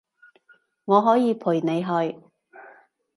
[0.85, 2.19] 我可以陪你去